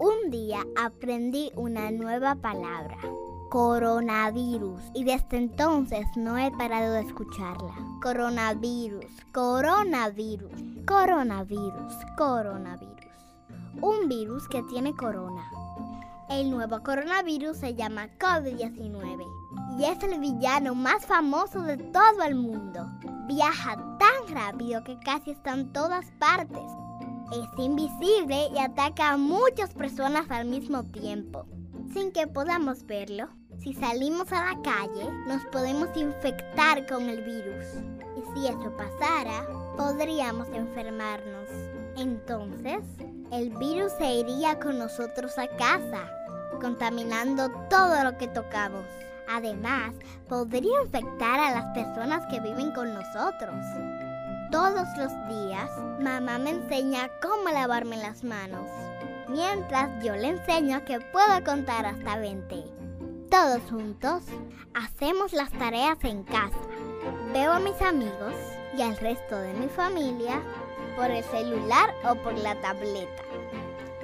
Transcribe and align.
Un 0.00 0.30
día 0.30 0.64
aprendí 0.76 1.52
una 1.54 1.90
nueva 1.90 2.34
palabra, 2.34 2.96
coronavirus, 3.48 4.80
y 4.92 5.04
desde 5.04 5.36
entonces 5.36 6.04
no 6.16 6.36
he 6.36 6.50
parado 6.50 6.94
de 6.94 7.02
escucharla. 7.02 7.74
Coronavirus, 8.02 9.04
coronavirus, 9.32 10.52
coronavirus, 10.84 11.94
coronavirus. 12.16 12.96
Un 13.80 14.08
virus 14.08 14.48
que 14.48 14.62
tiene 14.64 14.94
corona. 14.94 15.44
El 16.28 16.50
nuevo 16.50 16.82
coronavirus 16.82 17.56
se 17.58 17.74
llama 17.74 18.08
COVID-19 18.18 19.26
y 19.78 19.84
es 19.84 20.02
el 20.02 20.18
villano 20.18 20.74
más 20.74 21.06
famoso 21.06 21.62
de 21.62 21.76
todo 21.76 22.22
el 22.24 22.34
mundo. 22.34 22.84
Viaja 23.28 23.76
tan 23.98 24.34
rápido 24.34 24.82
que 24.82 24.98
casi 24.98 25.30
está 25.30 25.54
en 25.54 25.72
todas 25.72 26.10
partes 26.18 26.70
es 27.32 27.58
invisible 27.58 28.48
y 28.54 28.58
ataca 28.58 29.10
a 29.10 29.16
muchas 29.16 29.74
personas 29.74 30.30
al 30.30 30.46
mismo 30.46 30.84
tiempo, 30.84 31.46
sin 31.92 32.12
que 32.12 32.26
podamos 32.26 32.86
verlo. 32.86 33.28
Si 33.60 33.74
salimos 33.74 34.32
a 34.32 34.54
la 34.54 34.62
calle, 34.62 35.10
nos 35.26 35.44
podemos 35.46 35.88
infectar 35.96 36.86
con 36.86 37.08
el 37.08 37.22
virus. 37.22 37.66
Y 38.16 38.22
si 38.32 38.46
eso 38.46 38.72
pasara, 38.76 39.46
podríamos 39.76 40.48
enfermarnos. 40.48 41.48
Entonces, 41.96 42.84
el 43.32 43.50
virus 43.58 43.92
se 43.98 44.14
iría 44.14 44.58
con 44.58 44.78
nosotros 44.78 45.36
a 45.38 45.48
casa, 45.48 46.08
contaminando 46.60 47.50
todo 47.68 48.04
lo 48.04 48.16
que 48.16 48.28
tocamos. 48.28 48.84
Además, 49.28 49.94
podría 50.28 50.82
infectar 50.82 51.40
a 51.40 51.50
las 51.50 51.74
personas 51.74 52.24
que 52.26 52.40
viven 52.40 52.72
con 52.72 52.94
nosotros. 52.94 53.54
Todos 54.50 54.86
los 54.96 55.12
días, 55.28 55.57
mamá 56.08 56.38
me 56.38 56.50
enseña 56.50 57.10
cómo 57.20 57.50
lavarme 57.50 57.98
las 57.98 58.24
manos, 58.24 58.66
mientras 59.28 60.02
yo 60.02 60.16
le 60.16 60.28
enseño 60.28 60.84
que 60.86 61.00
puedo 61.00 61.44
contar 61.44 61.84
hasta 61.84 62.18
20. 62.18 62.64
Todos 63.30 63.60
juntos 63.70 64.22
hacemos 64.74 65.32
las 65.34 65.50
tareas 65.52 65.98
en 66.04 66.24
casa. 66.24 66.56
Veo 67.32 67.52
a 67.52 67.60
mis 67.60 67.80
amigos 67.82 68.32
y 68.76 68.80
al 68.80 68.96
resto 68.96 69.36
de 69.38 69.52
mi 69.52 69.68
familia 69.68 70.40
por 70.96 71.10
el 71.10 71.22
celular 71.24 71.94
o 72.04 72.14
por 72.16 72.32
la 72.38 72.54
tableta. 72.60 73.22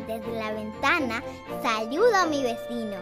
Desde 0.07 0.39
la 0.39 0.53
ventana 0.53 1.23
saludo 1.63 2.15
a 2.17 2.27
mi 2.27 2.43
vecino. 2.43 2.99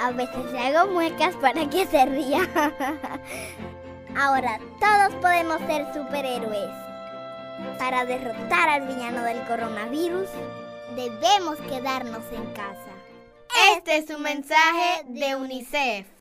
A 0.00 0.12
veces 0.12 0.52
le 0.52 0.58
hago 0.60 0.92
muecas 0.92 1.34
para 1.36 1.68
que 1.68 1.84
se 1.86 2.06
ría. 2.06 2.48
Ahora 4.16 4.60
todos 4.78 5.20
podemos 5.20 5.58
ser 5.66 5.92
superhéroes. 5.92 6.83
Para 7.78 8.04
derrotar 8.04 8.68
al 8.68 8.86
villano 8.86 9.22
del 9.22 9.42
coronavirus, 9.46 10.28
debemos 10.94 11.56
quedarnos 11.68 12.22
en 12.32 12.44
casa. 12.52 12.90
Este 13.76 13.96
es 13.96 14.10
un 14.10 14.22
mensaje 14.22 15.04
de 15.06 15.36
UNICEF. 15.36 16.13